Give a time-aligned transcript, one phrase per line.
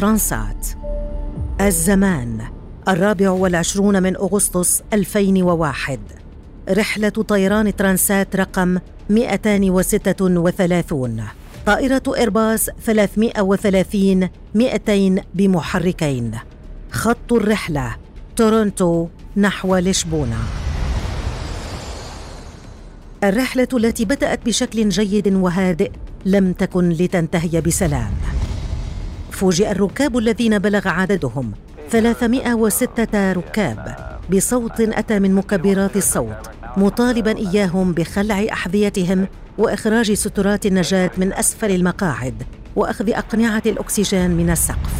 [0.00, 0.66] ترانسات
[1.60, 2.38] الزمان
[2.88, 5.98] الرابع والعشرون من أغسطس 2001
[6.70, 8.78] رحلة طيران ترانسات رقم
[9.10, 11.24] 236
[11.66, 16.38] طائرة إيرباص 330 200 بمحركين.
[16.90, 17.96] خط الرحلة
[18.36, 20.38] تورونتو نحو لشبونة.
[23.24, 25.90] الرحلة التي بدأت بشكل جيد وهادئ
[26.24, 28.12] لم تكن لتنتهي بسلام.
[29.30, 31.52] فوجئ الركاب الذين بلغ عددهم
[31.90, 33.96] 306 ركاب
[34.32, 39.26] بصوت أتى من مكبرات الصوت مطالبا إياهم بخلع أحذيتهم
[39.58, 42.42] وإخراج سترات النجاة من أسفل المقاعد
[42.76, 44.92] وأخذ أقنعة الأكسجين من السقف.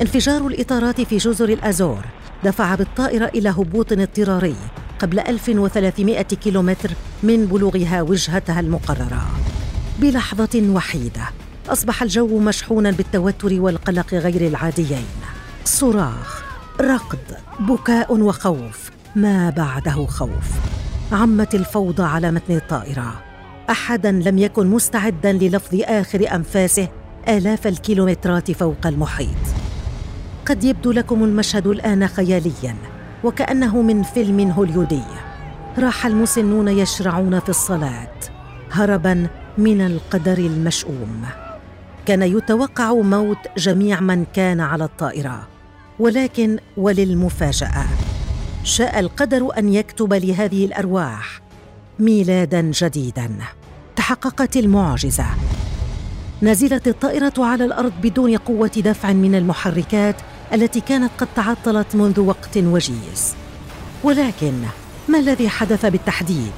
[0.00, 2.04] انفجار الإطارات في جزر الأزور
[2.44, 4.56] دفع بالطائرة إلى هبوط اضطراري
[4.98, 6.90] قبل 1300 كيلومتر
[7.22, 9.26] من بلوغها وجهتها المقررة.
[9.98, 11.22] بلحظة وحيدة.
[11.68, 15.06] أصبح الجو مشحونا بالتوتر والقلق غير العاديين.
[15.64, 16.44] صراخ
[16.80, 17.18] ركض
[17.60, 20.50] بكاء وخوف ما بعده خوف.
[21.12, 23.22] عمت الفوضى على متن الطائرة.
[23.70, 26.88] احدا لم يكن مستعدا للفظ آخر أنفاسه
[27.28, 29.28] آلاف الكيلومترات فوق المحيط.
[30.46, 32.76] قد يبدو لكم المشهد الآن خياليا
[33.24, 35.02] وكأنه من فيلم هوليودي.
[35.78, 38.16] راح المسنون يشرعون في الصلاة
[38.72, 39.26] هربا
[39.58, 41.26] من القدر المشؤوم.
[42.06, 45.48] كان يتوقع موت جميع من كان على الطائرة.
[45.98, 47.86] ولكن وللمفاجأة
[48.64, 51.40] شاء القدر أن يكتب لهذه الأرواح
[51.98, 53.30] ميلادا جديدا.
[53.96, 55.26] تحققت المعجزة.
[56.42, 60.16] نزلت الطائرة على الأرض بدون قوة دفع من المحركات
[60.52, 63.34] التي كانت قد تعطلت منذ وقت وجيز.
[64.04, 64.54] ولكن
[65.08, 66.52] ما الذي حدث بالتحديد؟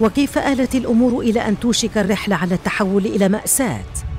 [0.00, 4.09] وكيف آلت الأمور إلى أن توشك الرحلة على التحول إلى مأساة؟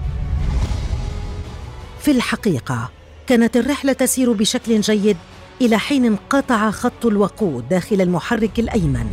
[2.02, 2.90] في الحقيقة
[3.28, 5.18] كانت الرحلة تسير بشكل جيد
[5.62, 9.08] إلى حين انقطع خط الوقود داخل المحرك الأيمن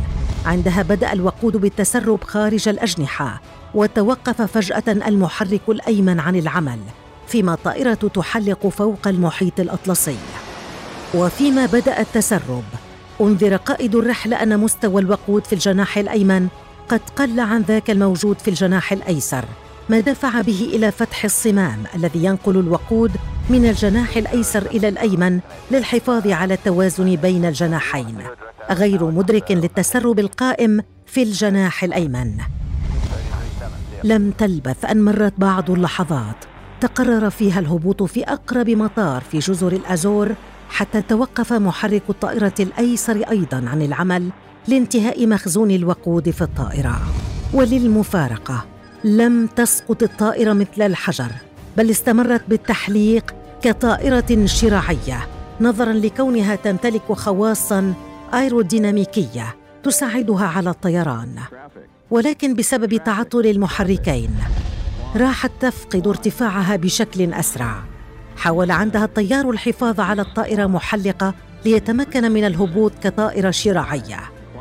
[0.45, 3.41] عندها بدأ الوقود بالتسرب خارج الأجنحة
[3.73, 6.79] وتوقف فجأة المحرك الأيمن عن العمل
[7.27, 10.17] فيما الطائرة تحلق فوق المحيط الأطلسي.
[11.15, 12.63] وفيما بدأ التسرب
[13.21, 16.47] أنذر قائد الرحلة أن مستوى الوقود في الجناح الأيمن
[16.89, 19.45] قد قل عن ذاك الموجود في الجناح الأيسر.
[19.89, 23.11] ما دفع به إلى فتح الصمام الذي ينقل الوقود
[23.49, 25.39] من الجناح الأيسر إلى الأيمن
[25.71, 28.17] للحفاظ على التوازن بين الجناحين
[28.71, 32.37] غير مدرك للتسرب القائم في الجناح الأيمن.
[34.03, 36.35] لم تلبث أن مرت بعض اللحظات
[36.81, 40.35] تقرر فيها الهبوط في أقرب مطار في جزر الأزور
[40.69, 44.29] حتى توقف محرك الطائرة الأيسر أيضا عن العمل
[44.67, 47.01] لانتهاء مخزون الوقود في الطائرة.
[47.53, 48.65] وللمفارقة
[49.03, 51.31] لم تسقط الطائرة مثل الحجر
[51.77, 55.27] بل استمرت بالتحليق كطائرة شراعية
[55.61, 57.93] نظرا لكونها تمتلك خواصا
[58.33, 61.35] أيروديناميكية تساعدها على الطيران.
[62.11, 64.29] ولكن بسبب تعطل المحركين
[65.15, 67.83] راحت تفقد ارتفاعها بشكل أسرع.
[68.37, 71.33] حاول عندها الطيار الحفاظ على الطائرة محلقة
[71.65, 74.19] ليتمكن من الهبوط كطائرة شراعية.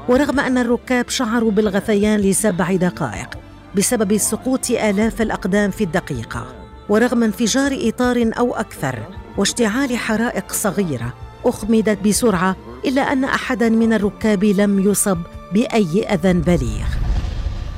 [0.09, 3.38] ورغم أن الركاب شعروا بالغثيان لسبع دقائق
[3.77, 6.47] بسبب سقوط آلاف الأقدام في الدقيقة
[6.89, 8.99] ورغم انفجار إطار أو أكثر
[9.37, 11.15] واشتعال حرائق صغيرة
[11.45, 15.19] أخمدت بسرعة إلا أن أحدا من الركاب لم يصب
[15.53, 16.87] بأي أذى بليغ.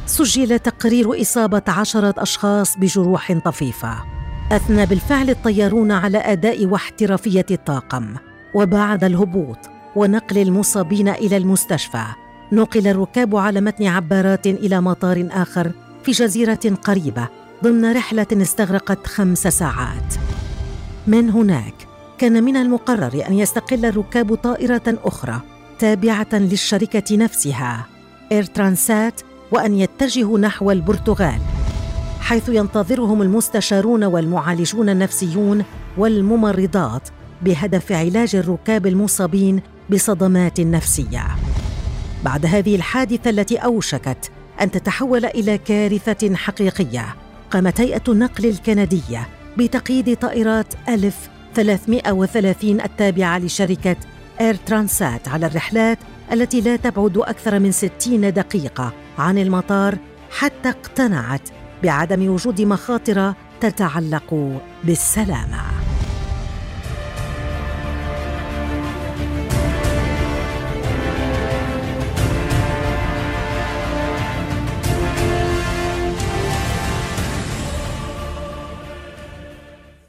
[0.06, 4.04] سجل تقرير إصابة عشرة أشخاص بجروح طفيفة.
[4.52, 8.14] أثنى بالفعل الطيارون على أداء واحترافية الطاقم
[8.54, 9.58] وبعد الهبوط
[9.96, 12.04] ونقل المصابين إلى المستشفى.
[12.52, 15.72] نقل الركاب على متن عبارات إلى مطار آخر
[16.04, 17.28] في جزيرة قريبة
[17.64, 20.14] ضمن رحلة استغرقت خمس ساعات.
[21.06, 21.74] من هناك
[22.18, 25.40] كان من المقرر أن يستقل الركاب طائرة أخرى
[25.78, 27.86] تابعة للشركة نفسها
[28.32, 29.20] اير ترانسات
[29.52, 31.40] وأن يتجهوا نحو البرتغال
[32.20, 35.64] حيث ينتظرهم المستشارون والمعالجون النفسيون
[35.98, 37.08] والممرضات
[37.42, 39.60] بهدف علاج الركاب المصابين
[39.90, 41.26] بصدمات نفسية.
[42.24, 44.30] بعد هذه الحادثة التي أوشكت
[44.60, 47.16] أن تتحول إلى كارثة حقيقية
[47.50, 49.28] قامت هيئة النقل الكندية
[49.58, 53.96] بتقييد طائرات ألف 330 التابعة لشركة
[54.40, 55.98] إير ترانسات على الرحلات
[56.32, 59.98] التي لا تبعد أكثر من 60 دقيقة عن المطار
[60.30, 61.48] حتى اقتنعت
[61.82, 65.79] بعدم وجود مخاطر تتعلق بالسلامة.